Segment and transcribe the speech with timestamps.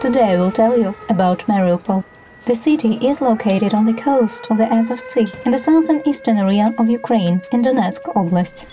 [0.00, 2.04] Today I will tell you about Mariupol.
[2.44, 6.38] The city is located on the coast of the Azov Sea in the southern eastern
[6.38, 8.64] area of Ukraine in Donetsk Oblast.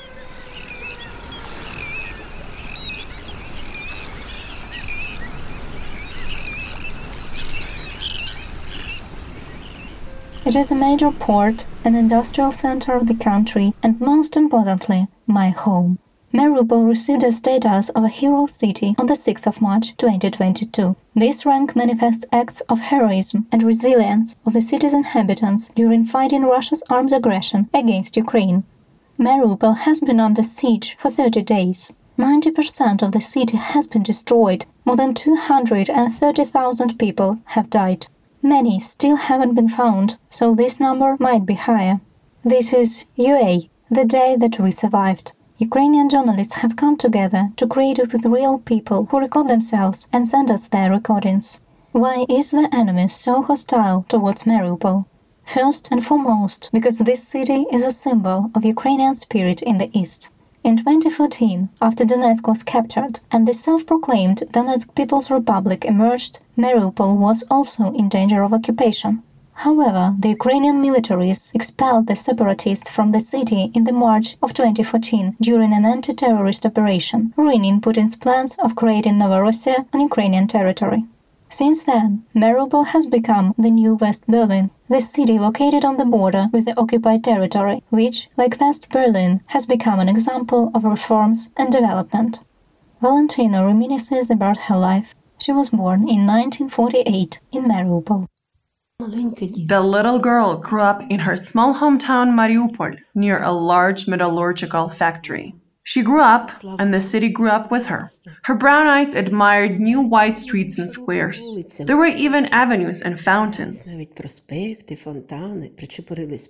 [10.46, 15.50] It is a major port, an industrial center of the country, and most importantly, my
[15.50, 15.97] home.
[16.36, 20.98] Mariupol received the status of a hero city on the 6th of March 2022.
[21.16, 26.84] This rank manifests acts of heroism and resilience of the city's inhabitants during fighting Russia's
[26.89, 28.66] armed aggression against Ukraine.
[29.18, 31.94] Mariupol has been under siege for 30 days.
[32.20, 34.66] 90% of the city has been destroyed.
[34.83, 38.08] More than 230,000 people have died.
[38.42, 42.02] Many still haven't been found, so this number might be higher.
[42.44, 45.31] This is UA, the day that we survived.
[45.58, 50.27] Ukrainian journalists have come together to create it with real people who record themselves and
[50.27, 51.61] send us their recordings.
[51.93, 55.05] Why is the enemy so hostile towards Mariupol?
[55.45, 60.27] First and foremost, because this city is a symbol of Ukrainian spirit in the East.
[60.65, 67.45] In 2014, after Donetsk was captured and the self-proclaimed Donetsk People's Republic emerged, Mariupol was
[67.49, 69.23] also in danger of occupation.
[69.59, 75.38] However, the Ukrainian militaries expelled the separatists from the city in the March of 2014
[75.42, 81.06] during an anti-terrorist operation, ruining Putin's plans of creating Novorossiya on Ukrainian territory.
[81.50, 86.48] Since then, Mariupol has become the new West Berlin, the city located on the border
[86.52, 91.72] with the occupied territory, which, like West Berlin, has become an example of reforms and
[91.72, 92.42] development.
[93.02, 95.16] Valentina reminisces about her life.
[95.39, 98.28] She was born in 1948 in Mariupol.
[98.97, 105.53] The little girl grew up in her small hometown Mariupol, near a large metallurgical factory.
[105.83, 108.07] She grew up, and the city grew up with her.
[108.43, 111.77] Her brown eyes admired new white streets and squares.
[111.77, 113.95] There were even avenues and fountains.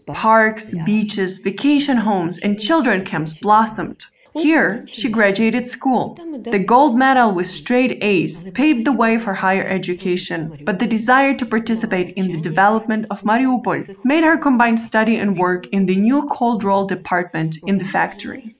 [0.06, 4.06] Parks, beaches, vacation homes, and children camps blossomed.
[4.36, 6.16] Here, she graduated school.
[6.44, 11.34] The gold medal with straight A's paved the way for higher education, but the desire
[11.36, 15.96] to participate in the development of Mariupol made her combine study and work in the
[15.96, 18.56] new cold roll department in the factory.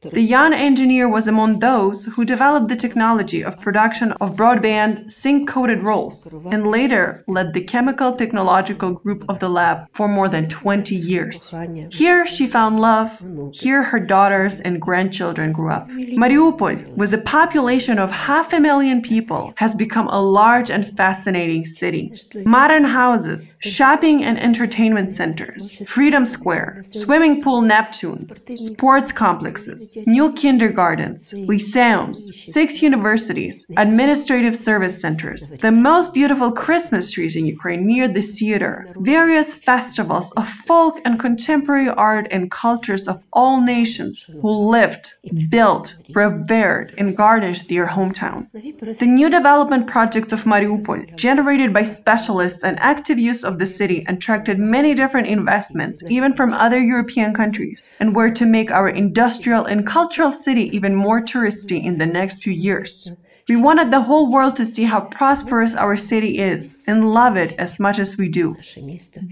[0.00, 5.82] The young engineer was among those who developed the technology of production of broadband zinc-coated
[5.82, 10.94] rolls and later led the chemical technological group of the lab for more than 20
[10.94, 11.52] years.
[11.90, 13.20] Here she found love.
[13.52, 15.88] Here her daughters and grandchildren grew up.
[15.88, 21.64] Mariupol, with a population of half a million people, has become a large and fascinating
[21.64, 22.12] city.
[22.44, 28.18] Modern houses, shopping and entertainment centers, Freedom Square, swimming pool Neptune,
[28.56, 37.36] sports complexes, new kindergartens, lyceums, six universities, administrative service centers, the most beautiful Christmas trees
[37.36, 43.24] in Ukraine near the theater, various festivals of folk and contemporary art and cultures of
[43.32, 45.14] all nations who lived,
[45.48, 48.50] built, revered, and garnished their hometown.
[48.52, 54.04] The new development projects of Mariupol, generated by specialists and active use of the city,
[54.08, 59.64] attracted many different investments, even from other European countries, and were to make our industrial
[59.64, 63.10] and cultural city even more touristy in the next few years.
[63.48, 67.54] We wanted the whole world to see how prosperous our city is and love it
[67.58, 68.56] as much as we do.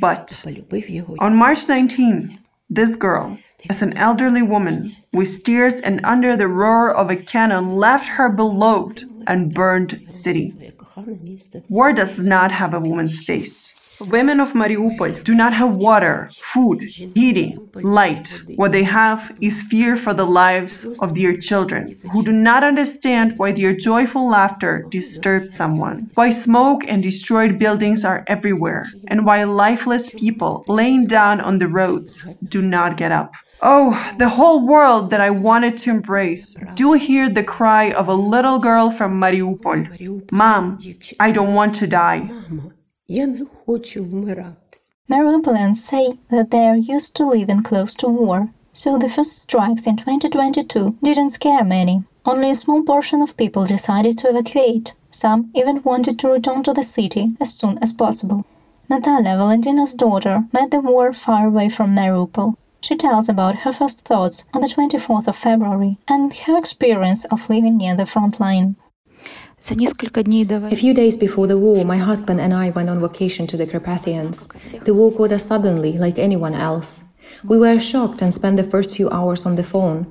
[0.01, 0.43] But
[1.19, 2.39] on March 19,
[2.71, 7.75] this girl, as an elderly woman, with tears and under the roar of a cannon,
[7.75, 10.53] left her beloved and burned city.
[11.69, 13.75] War does not have a woman's face.
[14.01, 18.43] Women of Mariupol do not have water, food, heating, light.
[18.57, 23.39] What they have is fear for the lives of their children, who do not understand
[23.39, 29.45] why their joyful laughter disturbed someone, why smoke and destroyed buildings are everywhere, and why
[29.45, 33.33] lifeless people laying down on the roads do not get up.
[33.63, 36.55] Oh, the whole world that I wanted to embrace.
[36.75, 40.31] Do hear the cry of a little girl from Mariupol.
[40.31, 40.79] Mom,
[41.19, 42.31] I don't want to die.
[43.08, 44.80] Я не хочу вмирати.
[45.10, 49.86] Mariupolians say that they are used to living close to war, so the first strikes
[49.86, 52.04] in 2022 didn't scare many.
[52.26, 54.94] Only a small portion of people decided to evacuate.
[55.10, 58.46] Some even wanted to return to the city as soon as possible.
[58.90, 62.56] Natalia, Valentina's daughter, met the war far away from Mariupol.
[62.82, 67.50] She tells about her first thoughts on the 24th of February and her experience of
[67.50, 68.76] living near the front line.
[69.69, 73.67] A few days before the war, my husband and I went on vacation to the
[73.67, 74.47] Carpathians.
[74.85, 77.03] The war caught us suddenly, like anyone else.
[77.45, 80.07] We were shocked and spent the first few hours on the phone.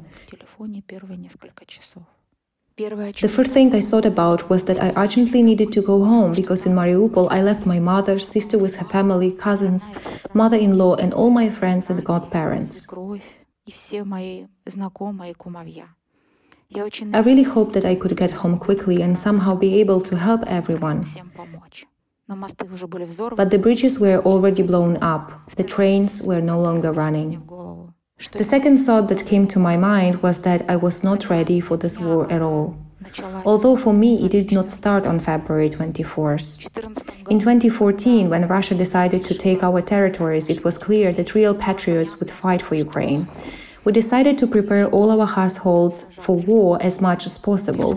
[2.77, 6.65] The first thing I thought about was that I urgently needed to go home because
[6.65, 9.89] in Mariupol I left my mother, sister with her family, cousins,
[10.33, 12.85] mother in law, and all my friends and godparents.
[16.73, 20.43] I really hoped that I could get home quickly and somehow be able to help
[20.47, 21.03] everyone.
[22.27, 27.43] But the bridges were already blown up, the trains were no longer running.
[28.31, 31.77] The second thought that came to my mind was that I was not ready for
[31.77, 32.77] this war at all.
[33.45, 36.65] Although for me it did not start on February 24th.
[37.29, 42.19] In 2014, when Russia decided to take our territories, it was clear that real patriots
[42.19, 43.27] would fight for Ukraine.
[43.85, 47.91] We decided to prepare all our households for war as much as possible.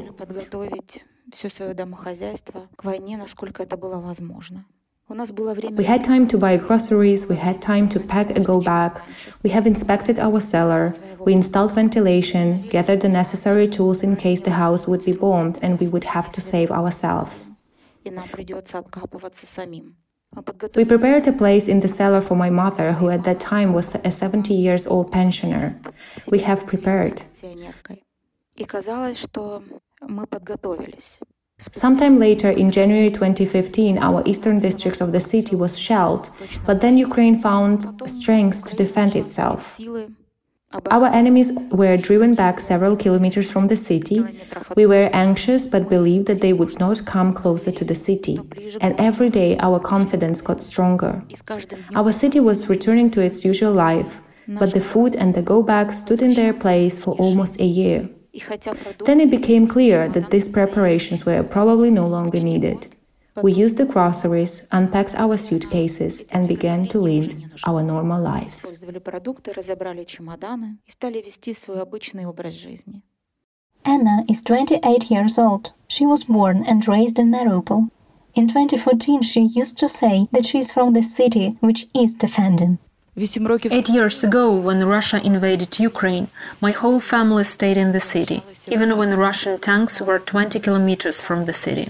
[5.10, 9.00] We had time to buy groceries, we had time to pack and go back.
[9.42, 14.50] We have inspected our cellar, we installed ventilation, gathered the necessary tools in case the
[14.50, 17.50] house would be bombed and we would have to save ourselves.
[20.76, 23.94] We prepared a place in the cellar for my mother, who at that time was
[24.04, 25.80] a 70 years old pensioner.
[26.30, 27.22] We have prepared.
[31.58, 36.30] Sometime later, in January 2015, our eastern district of the city was shelled,
[36.64, 39.80] but then Ukraine found strength to defend itself.
[40.90, 44.22] Our enemies were driven back several kilometers from the city.
[44.76, 48.38] We were anxious but believed that they would not come closer to the city.
[48.82, 51.22] And every day our confidence got stronger.
[51.94, 55.90] Our city was returning to its usual life, but the food and the go back
[55.92, 58.10] stood in their place for almost a year.
[59.06, 62.94] Then it became clear that these preparations were probably no longer needed.
[63.42, 68.64] We used the groceries, unpacked our suitcases, and began to lead our normal lives.
[73.84, 75.72] Anna is 28 years old.
[75.88, 77.90] She was born and raised in Mariupol.
[78.34, 82.78] In 2014, she used to say that she is from the city which is defending.
[83.20, 86.28] Eight years ago, when Russia invaded Ukraine,
[86.60, 91.46] my whole family stayed in the city, even when Russian tanks were 20 kilometers from
[91.46, 91.88] the city.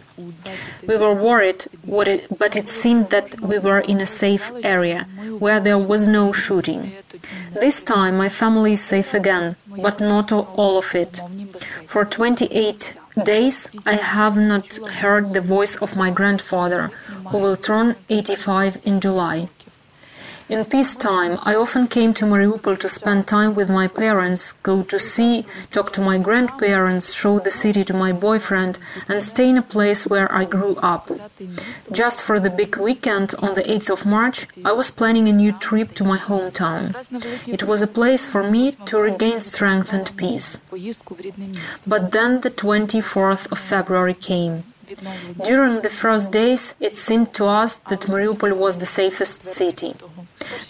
[0.86, 5.06] We were worried, but it seemed that we were in a safe area,
[5.38, 6.92] where there was no shooting.
[7.52, 11.20] This time my family is safe again, but not all of it.
[11.86, 12.94] For 28
[13.24, 16.90] days I have not heard the voice of my grandfather,
[17.28, 19.48] who will turn 85 in July.
[20.48, 24.98] In peacetime, I often came to Mariupol to spend time with my parents, go to
[24.98, 28.78] see, talk to my grandparents, show the city to my boyfriend,
[29.08, 31.10] and stay in a place where I grew up.
[31.92, 35.52] Just for the big weekend on the 8th of March, I was planning a new
[35.52, 36.94] trip to my hometown.
[37.46, 40.56] It was a place for me to regain strength and peace.
[41.86, 44.64] But then the 24th of February came.
[45.44, 49.94] During the first days, it seemed to us that Mariupol was the safest city.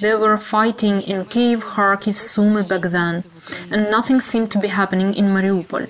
[0.00, 3.24] They were fighting in Kiev, Kharkiv, Sumy back then,
[3.70, 5.84] and nothing seemed to be happening in Mariupol.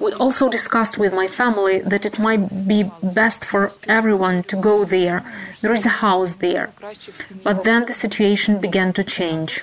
[0.00, 4.84] We also discussed with my family that it might be best for everyone to go
[4.84, 5.22] there.
[5.60, 6.70] There is a house there.
[7.42, 9.62] But then the situation began to change.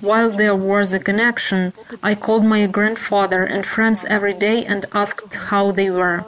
[0.00, 1.72] While there was a connection,
[2.02, 6.24] I called my grandfather and friends every day and asked how they were.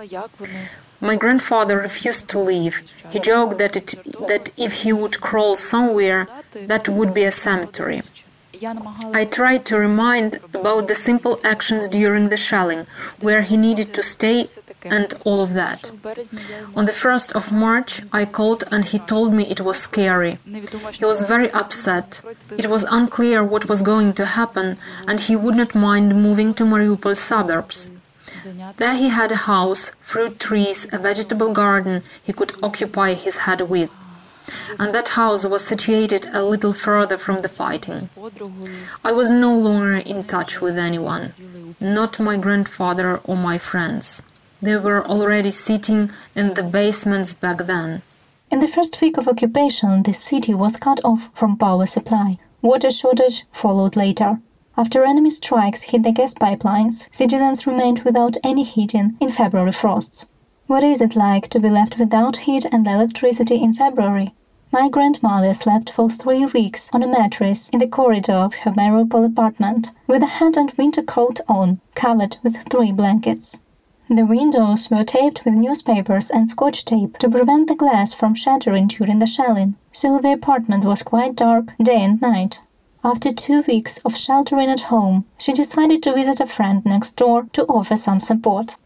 [1.00, 2.82] My grandfather refused to leave.
[3.10, 3.94] He joked that, it,
[4.28, 6.26] that if he would crawl somewhere,
[6.66, 8.02] that would be a cemetery.
[9.12, 12.86] I tried to remind about the simple actions during the shelling,
[13.20, 14.48] where he needed to stay
[14.82, 15.90] and all of that.
[16.75, 20.38] On the 1st of March, I called and he told me it was scary.
[20.46, 22.22] He was very upset.
[22.56, 26.64] It was unclear what was going to happen and he would not mind moving to
[26.64, 27.90] Mariupol suburbs.
[28.76, 33.60] There he had a house, fruit trees, a vegetable garden he could occupy his head
[33.62, 33.90] with.
[34.78, 38.10] And that house was situated a little further from the fighting.
[39.04, 41.32] I was no longer in touch with anyone,
[41.80, 44.22] not my grandfather or my friends.
[44.62, 48.02] They were already sitting in the basements back then.
[48.50, 52.38] In the first week of occupation, the city was cut off from power supply.
[52.62, 54.38] Water shortage followed later.
[54.76, 60.26] After enemy strikes hit the gas pipelines, citizens remained without any heating in February frosts.
[60.68, 64.35] What is it like to be left without heat and electricity in February?
[64.73, 69.25] My grandmother slept for three weeks on a mattress in the corridor of her Mariupol
[69.25, 73.56] apartment, with a hat and winter coat on, covered with three blankets.
[74.11, 78.88] The windows were taped with newspapers and scotch tape to prevent the glass from shattering
[78.88, 82.61] during the shelling, so the apartment was quite dark day and night.
[83.04, 87.46] After two weeks of sheltering at home, she decided to visit a friend next door
[87.52, 88.76] to offer some support.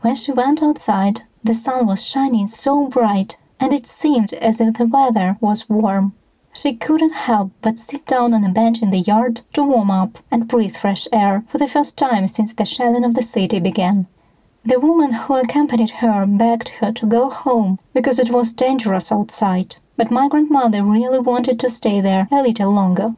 [0.00, 4.74] When she went outside, the sun was shining so bright, and it seemed as if
[4.74, 6.14] the weather was warm.
[6.52, 10.18] She couldn't help but sit down on a bench in the yard to warm up
[10.30, 14.06] and breathe fresh air for the first time since the shelling of the city began.
[14.64, 19.76] The woman who accompanied her begged her to go home because it was dangerous outside,
[19.96, 23.14] but my grandmother really wanted to stay there a little longer.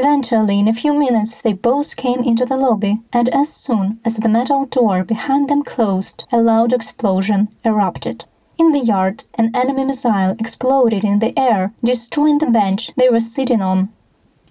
[0.00, 4.16] Eventually, in a few minutes, they both came into the lobby, and as soon as
[4.16, 8.24] the metal door behind them closed, a loud explosion erupted.
[8.58, 13.18] In the yard, an enemy missile exploded in the air, destroying the bench they were
[13.18, 13.88] sitting on.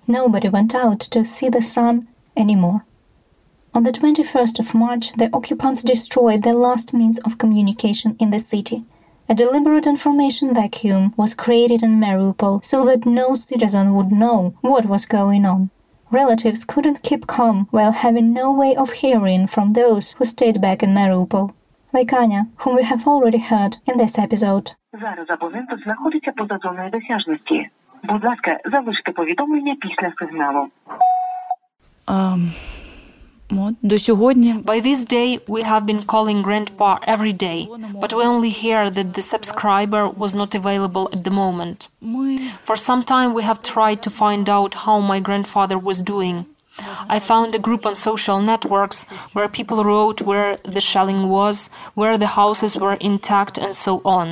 [0.05, 2.83] Nobody went out to see the sun anymore.
[3.73, 8.39] On the 21st of March, the occupants destroyed the last means of communication in the
[8.39, 8.83] city.
[9.28, 14.86] A deliberate information vacuum was created in Mariupol so that no citizen would know what
[14.86, 15.70] was going on.
[16.10, 20.82] Relatives couldn't keep calm while having no way of hearing from those who stayed back
[20.82, 21.54] in Mariupol
[21.92, 24.72] like Anya, whom we have already heard in this episode.
[24.92, 27.66] Зараз абонент знаходиться поза зоною досяжності.
[28.04, 30.66] Будь ласка, залиште повідомлення після сигналу.
[32.06, 32.50] Um,
[33.50, 37.68] от, до сьогодні By this day, we have been calling Grandpa every day,
[38.00, 41.88] but we only hear that the subscriber was not available at the moment.
[42.00, 46.36] ми For some time, we have tried to find out how my grandfather was doing.
[47.16, 51.56] I found a group on social networks where people wrote where the shelling was,
[51.94, 54.28] where the houses were intact, and so on.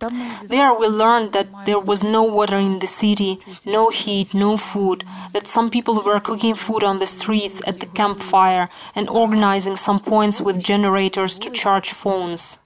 [0.00, 4.34] Там ми There we learned that there was no water in the city, no heat,
[4.34, 9.08] no food, that some people were cooking food on the streets at the campfire and
[9.08, 12.58] organizing some points with generators to charge phones.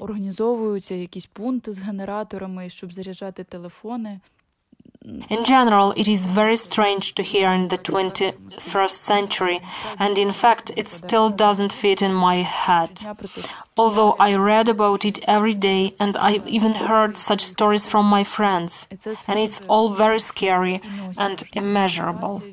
[0.00, 4.20] організовуються якісь пункти з генераторами, щоб заряджати телефони.
[5.03, 9.59] In general, it is very strange to hear in the 21st century,
[9.97, 13.01] and in fact, it still doesn't fit in my head.
[13.77, 18.23] Although I read about it every day, and I've even heard such stories from my
[18.23, 18.87] friends,
[19.27, 20.79] and it's all very scary
[21.17, 22.43] and immeasurable.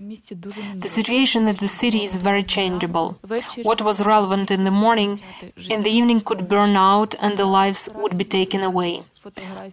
[0.85, 3.19] The situation in the city is very changeable.
[3.63, 5.21] What was relevant in the morning,
[5.69, 9.03] in the evening could burn out, and the lives would be taken away.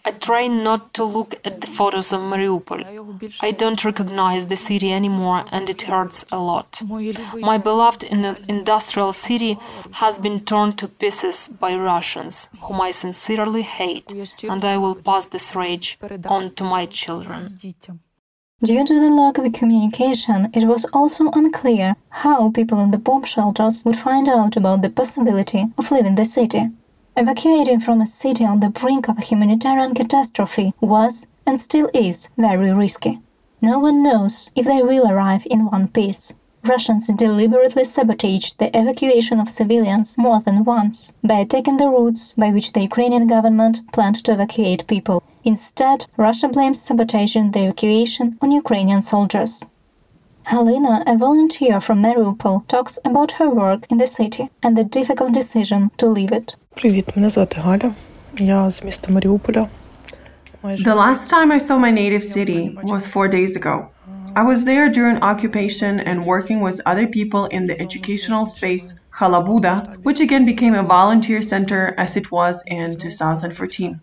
[0.06, 2.82] I try not to look at the photos of Mariupol.
[3.42, 6.82] I don't recognize the city anymore and it hurts a lot.
[7.52, 9.58] My beloved industrial city
[9.92, 14.12] has been torn to pieces by Russians, whom I sincerely hate,
[14.44, 17.58] and I will pass this rage on to my children.
[18.64, 23.24] Due to the lack of communication, it was also unclear how people in the bomb
[23.24, 26.70] shelters would find out about the possibility of leaving the city.
[27.18, 32.30] Evacuating from a city on the brink of a humanitarian catastrophe was, and still is,
[32.38, 33.22] very risky.
[33.62, 36.34] No one knows if they will arrive in one piece.
[36.66, 42.50] Russians deliberately sabotaged the evacuation of civilians more than once by attacking the routes by
[42.50, 45.24] which the Ukrainian government planned to evacuate people.
[45.46, 49.64] Instead, Russia blames sabotaging the evacuation on Ukrainian soldiers.
[50.47, 55.33] Halina, a volunteer from Mariupol, talks about her work in the city and the difficult
[55.33, 56.57] decision to leave it.
[56.75, 57.93] Привіт, мене звати Галя.
[58.39, 59.69] Я з міста Маріуполя.
[60.63, 63.87] Майже The last time I saw my native city was four days ago.
[64.35, 69.75] I was there during occupation and working with other people in the educational space Halabuda,
[70.07, 74.01] which again became a volunteer center as it was in 2014.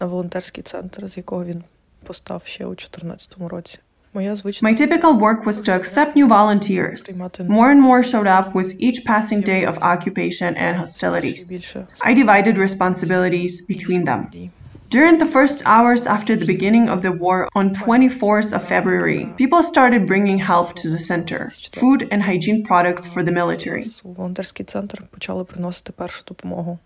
[0.00, 1.64] на волонтерський центр, з якого він
[2.04, 3.78] постав ще у 2014 році.
[4.14, 7.20] Моя звична My typical work was to accept new volunteers.
[7.40, 11.52] More and more showed up with each passing day of occupation and hostilities.
[11.52, 14.50] більше I divided responsibilities between them.
[14.90, 19.62] During the first hours after the beginning of the war on 24th of February, people
[19.62, 21.40] started bringing help to the center,
[21.82, 23.82] food and hygiene products for the military.
[24.04, 26.78] у волонтерський центр почали приносити першу допомогу,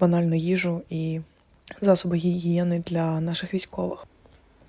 [0.00, 1.20] банальну їжу і
[1.80, 4.06] засоби гігієни для наших військових.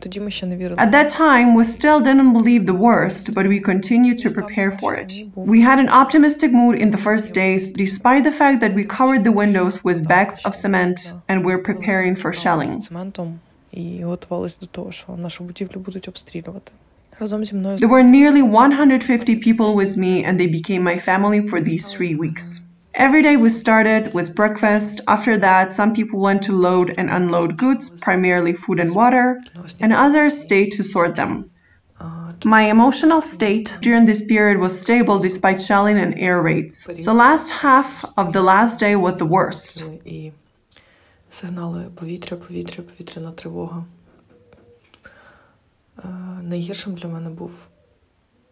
[0.01, 0.81] Тоді ми ще не вірили.
[0.81, 4.91] At that time, we still didn't believe the worst, but we continued to prepare for
[5.03, 5.11] it.
[5.35, 9.23] We had an optimistic mood in the first days, despite the fact that we covered
[9.23, 10.97] the windows with bags of cement
[11.29, 12.81] and we're preparing for shelling.
[12.81, 13.39] цементом
[13.71, 16.71] і готувалися до того, що нашу будівлю будуть обстрілювати.
[17.19, 21.49] Разом зі мною There were nearly 150 people with me, and they became my family
[21.49, 22.61] for these three weeks.
[22.93, 25.01] Every day we started with breakfast.
[25.07, 29.39] After that, some people went to load and unload goods, primarily food and water,
[29.79, 31.51] and others stayed to sort them.
[32.45, 36.83] My emotional state during this period was stable despite shelling and air raids.
[36.85, 39.85] The last half of the last day was the worst.
[40.05, 40.31] і
[41.31, 43.85] сигнали повітря, повітря, повітряна тривога.
[46.03, 46.07] Е,
[46.43, 47.51] Найгіршим для мене був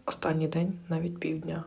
[0.05, 1.63] останній день, навіть півдня.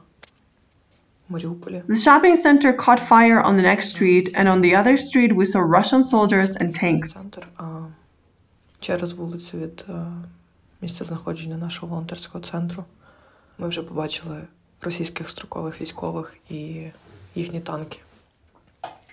[1.30, 5.44] The shopping center caught fire on the next street, and on the other street we
[5.44, 7.12] saw Russian soldiers and tanks.
[7.12, 7.64] Центр, а
[8.80, 9.92] через вулицю від е,
[10.80, 12.84] місця знаходження нашого волонтерського центру
[13.58, 14.36] ми вже побачили
[14.80, 16.82] російських строкових військових і
[17.34, 17.98] їхні танки.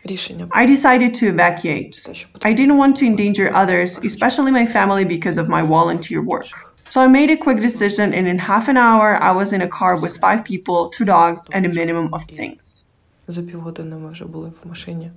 [0.03, 2.25] Рішення I decided to evacuate.
[2.41, 6.69] I didn't want to endanger others, especially my family, because of my volunteer work.
[6.89, 9.67] So I made a quick decision, and in half an hour, I was in a
[9.67, 12.86] car with five people, two dogs, and a minimum of things.
[13.27, 15.12] За півгодини ми вже були в машині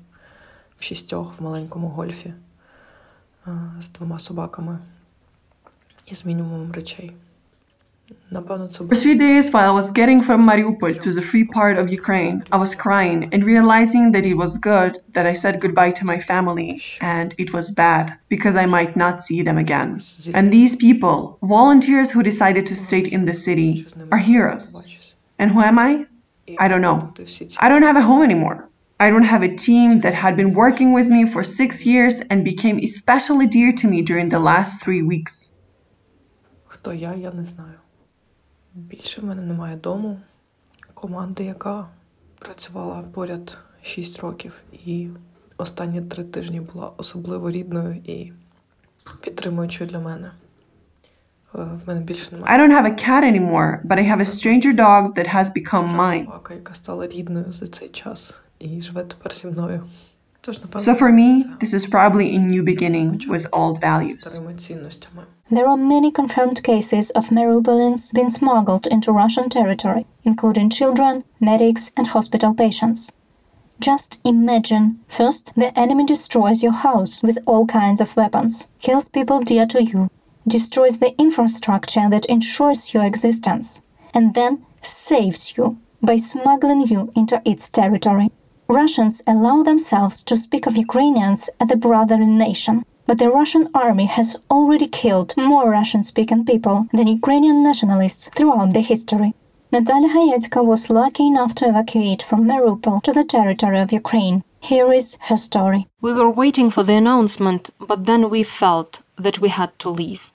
[0.79, 2.33] в шістьох в маленькому гольфі
[3.47, 3.51] е,
[3.81, 4.79] з двома собаками
[6.07, 7.13] і з мінімумом речей.
[8.32, 12.44] For three days, while I was getting from Mariupol to the free part of Ukraine,
[12.52, 16.20] I was crying and realizing that it was good that I said goodbye to my
[16.20, 20.02] family, and it was bad because I might not see them again.
[20.34, 25.16] And these people, volunteers who decided to stay in the city, are heroes.
[25.38, 26.06] And who am I?
[26.58, 27.14] I don't know.
[27.60, 28.70] I don't have a home anymore.
[29.00, 32.44] I don't have a team that had been working with me for six years and
[32.46, 35.52] became especially dear to me during the last three weeks.
[36.68, 37.16] Who I?
[37.16, 37.83] I don't know.
[38.76, 40.20] Більше в мене немає дому,
[40.94, 41.88] команди, яка
[42.40, 45.10] працювала поряд 6 років, і
[45.58, 48.32] останні три тижні була особливо рідною і
[49.22, 50.32] підтримуючою для мене.
[51.56, 54.26] Е, В мене більше I немає don't have a cat anymore, but I have a
[54.26, 56.26] stranger dog that has become mine.
[56.26, 59.84] собака, яка стала рідною за цей час і живе тепер зі мною.
[60.78, 64.24] So for me, this is probably a new beginning with old values.
[65.50, 71.92] There are many confirmed cases of Mariupolans being smuggled into Russian territory, including children, medics,
[71.96, 73.10] and hospital patients.
[73.80, 79.40] Just imagine first, the enemy destroys your house with all kinds of weapons, kills people
[79.40, 80.10] dear to you,
[80.46, 83.82] destroys the infrastructure that ensures your existence,
[84.14, 88.30] and then saves you by smuggling you into its territory.
[88.68, 94.06] Russians allow themselves to speak of Ukrainians as a brotherly nation, but the Russian army
[94.06, 99.34] has already killed more Russian speaking people than Ukrainian nationalists throughout the history.
[99.72, 104.44] Natalia Hayetska was lucky enough to evacuate from Mariupol to the territory of Ukraine.
[104.60, 105.88] Here is her story.
[106.00, 110.32] We were waiting for the announcement, but then we felt that we had to leave.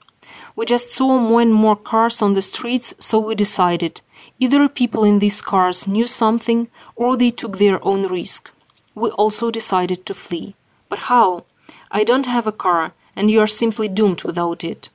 [0.55, 4.01] We just saw more and more cars on the streets, so we decided
[4.39, 8.49] either people in these cars knew something or they took their own risk.
[8.95, 10.55] We also decided to flee.
[10.87, 11.43] But how?
[11.91, 14.89] I don't have a car, and you are simply doomed without it.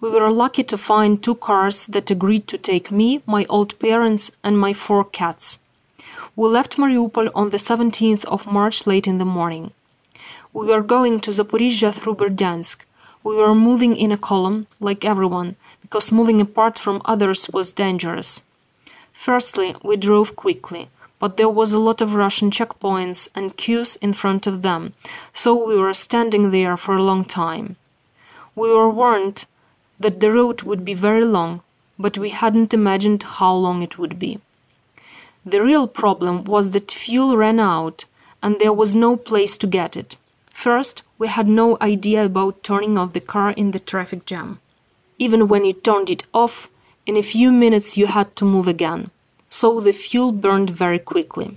[0.00, 4.30] We were lucky to find two cars that agreed to take me, my old parents,
[4.44, 5.58] and my four cats.
[6.36, 9.72] We left Mariupol on the 17th of March late in the morning.
[10.52, 12.78] We were going to Zaporizhia through Berdyansk.
[13.24, 18.42] We were moving in a column, like everyone, because moving apart from others was dangerous.
[19.20, 24.12] Firstly, we drove quickly, but there was a lot of Russian checkpoints and queues in
[24.12, 24.92] front of them,
[25.32, 27.74] so we were standing there for a long time.
[28.54, 29.44] We were warned
[29.98, 31.62] that the road would be very long,
[31.98, 34.38] but we hadn't imagined how long it would be.
[35.44, 38.04] The real problem was that fuel ran out
[38.40, 40.16] and there was no place to get it.
[40.52, 44.60] First, we had no idea about turning off the car in the traffic jam.
[45.18, 46.70] Even when you turned it off,
[47.08, 49.10] in a few minutes you had to move again,
[49.48, 51.56] so the fuel burned very quickly.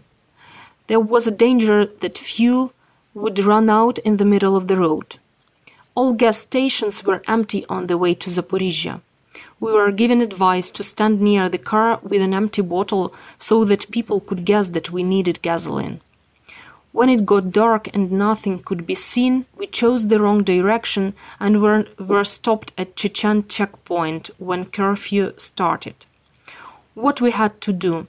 [0.88, 2.72] There was a danger that fuel
[3.14, 5.18] would run out in the middle of the road.
[5.94, 9.02] All gas stations were empty on the way to Zaporizhia.
[9.60, 13.92] We were given advice to stand near the car with an empty bottle so that
[13.92, 16.00] people could guess that we needed gasoline.
[16.94, 21.62] When it got dark and nothing could be seen, we chose the wrong direction and
[21.62, 25.96] were, were stopped at Chechen checkpoint when curfew started.
[26.94, 28.08] What we had to do?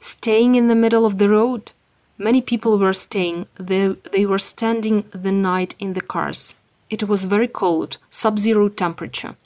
[0.00, 1.72] Staying in the middle of the road?
[2.16, 6.54] Many people were staying, they, they were standing the night in the cars.
[6.88, 9.36] It was very cold, sub zero temperature.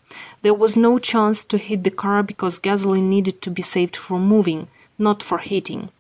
[0.43, 4.21] There was no chance to heat the car because gasoline needed to be saved for
[4.21, 5.91] moving, not for heating.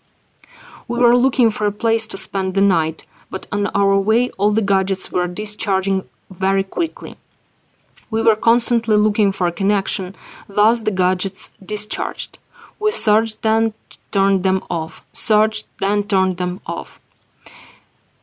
[0.88, 4.52] We were looking for a place to spend the night, but on our way all
[4.52, 7.16] the gadgets were discharging very quickly.
[8.10, 10.14] We were constantly looking for a connection,
[10.48, 12.38] thus the gadgets discharged.
[12.78, 13.74] We searched, then
[14.12, 17.00] turned them off, searched, then turned them off.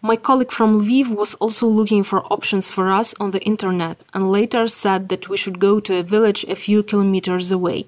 [0.01, 4.31] My colleague from Lviv was also looking for options for us on the internet and
[4.31, 7.87] later said that we should go to a village a few kilometers away.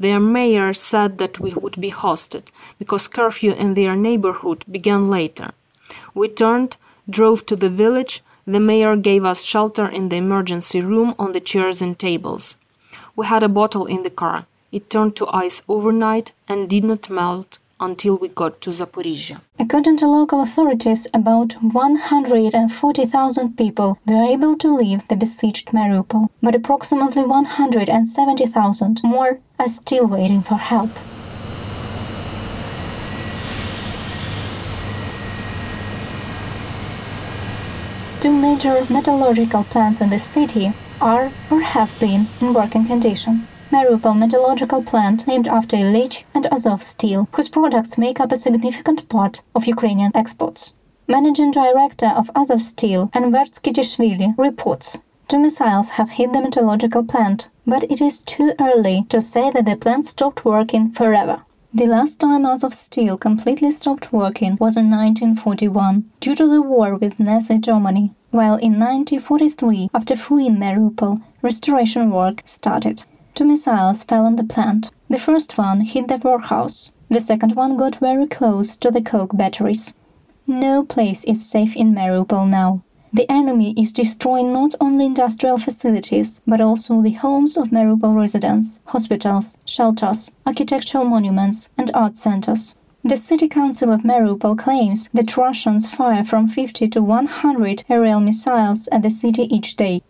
[0.00, 2.44] Their mayor said that we would be hosted
[2.78, 5.52] because curfew in their neighborhood began later.
[6.14, 8.22] We turned, drove to the village.
[8.46, 12.56] The mayor gave us shelter in the emergency room on the chairs and tables.
[13.14, 14.46] We had a bottle in the car.
[14.72, 19.40] It turned to ice overnight and did not melt until we got to Zaporizhia.
[19.58, 26.54] According to local authorities, about 140,000 people were able to leave the besieged Mariupol, but
[26.54, 30.90] approximately 170,000 more are still waiting for help.
[38.20, 43.48] Two major metallurgical plants in the city are or have been in working condition.
[43.70, 49.08] Mariupol metallurgical plant named after Ilyich and Azov Steel, whose products make up a significant
[49.08, 50.74] part of Ukrainian exports.
[51.06, 57.46] Managing director of Azov Steel, Enver Tskitishvili, reports Two missiles have hit the metallurgical plant,
[57.64, 61.42] but it is too early to say that the plant stopped working forever.
[61.72, 66.96] The last time Azov Steel completely stopped working was in 1941 due to the war
[66.96, 73.04] with Nazi Germany, while in 1943, after freeing Mariupol, restoration work started.
[73.40, 74.90] Two missiles fell on the plant.
[75.08, 76.92] The first one hit the warehouse.
[77.08, 79.94] The second one got very close to the coke batteries.
[80.46, 82.82] No place is safe in Mariupol now.
[83.14, 88.78] The enemy is destroying not only industrial facilities, but also the homes of Mariupol residents,
[88.84, 92.74] hospitals, shelters, architectural monuments, and art centers.
[93.02, 98.86] The City Council of Mariupol claims that Russians fire from 50 to 100 aerial missiles
[98.92, 100.02] at the city each day.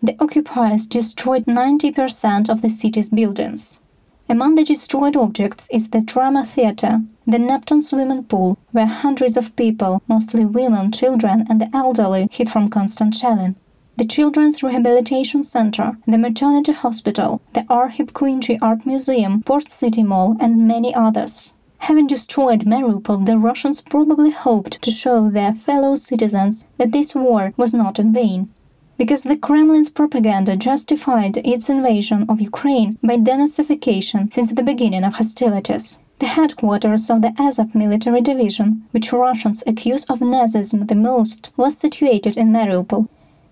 [0.00, 3.80] The occupiers destroyed 90% of the city's buildings.
[4.28, 9.56] Among the destroyed objects is the drama theater, the Neptune swimming pool, where hundreds of
[9.56, 13.56] people, mostly women, children, and the elderly, hid from constant shelling.
[13.96, 20.36] The Children's Rehabilitation Center, the Maternity Hospital, the Arkhip Kuinji Art Museum, Port City Mall,
[20.38, 21.54] and many others.
[21.78, 27.52] Having destroyed Mariupol, the Russians probably hoped to show their fellow citizens that this war
[27.56, 28.50] was not in vain
[28.98, 35.14] because the Kremlin's propaganda justified its invasion of Ukraine by denazification since the beginning of
[35.14, 36.00] hostilities.
[36.18, 41.78] The headquarters of the Azov military division, which Russians accuse of Nazism the most, was
[41.78, 43.08] situated in Mariupol.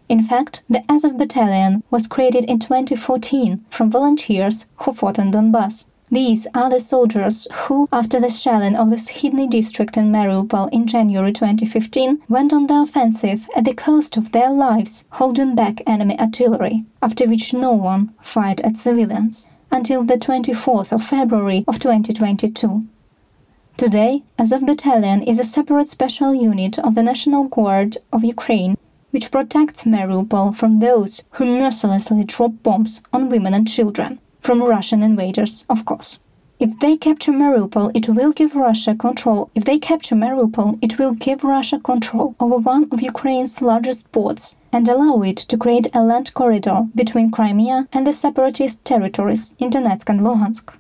[0.09, 5.85] In fact, the Azov battalion was created in 2014 from volunteers who fought in Donbass.
[6.11, 10.87] These are the soldiers who, after the shelling of the Skhidnyi district in Mariupol in
[10.87, 16.17] January 2015, went on the offensive at the cost of their lives, holding back enemy
[16.21, 22.87] artillery, after which no one fired at civilians, until the 24th of February of 2022.
[23.77, 28.79] Today, Azov Battalion is a separate special unit of the National Guard of Ukraine,
[29.11, 35.03] which protects Mariupol from those who mercilessly drop bombs on women and children from Russian
[35.03, 36.21] invaders, of course.
[36.61, 39.51] If they capture Mariupol, it will give Russia control.
[39.57, 44.55] If they capture Mariupol, it will give Russia control over one of Ukraine's largest ports
[44.73, 49.71] and allow it to create a land corridor between Crimea and the separatist territories in
[49.71, 50.73] Donetsk and Luhansk.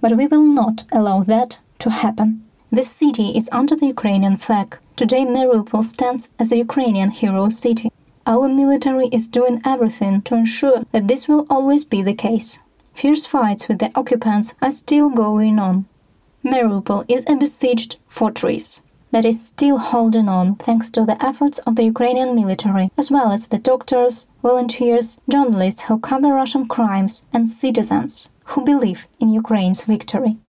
[0.00, 2.46] But we will not allow that to happen.
[2.72, 4.78] This city is under the Ukrainian flag.
[4.96, 7.92] Today, Mariupol stands as a Ukrainian hero city.
[8.26, 12.58] Our military is doing everything to ensure that this will always be the case.
[12.96, 15.84] Fierce fights with the occupants are still going on.
[16.42, 18.80] Mariupol is a besieged fortress
[19.10, 23.32] that is still holding on thanks to the efforts of the Ukrainian military, as well
[23.32, 29.84] as the doctors, volunteers, journalists who cover Russian crimes, and citizens who believe in Ukraine's
[29.84, 30.38] victory.